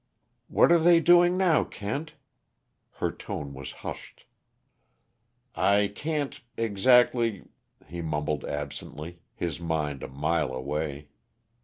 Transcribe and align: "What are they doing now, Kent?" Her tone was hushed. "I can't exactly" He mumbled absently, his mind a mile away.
"What 0.47 0.71
are 0.71 0.79
they 0.79 0.99
doing 0.99 1.37
now, 1.37 1.63
Kent?" 1.63 2.15
Her 2.93 3.11
tone 3.11 3.53
was 3.53 3.71
hushed. 3.85 4.25
"I 5.55 5.91
can't 5.93 6.41
exactly" 6.57 7.43
He 7.87 8.01
mumbled 8.01 8.43
absently, 8.43 9.19
his 9.35 9.59
mind 9.61 10.01
a 10.01 10.07
mile 10.07 10.53
away. 10.55 11.09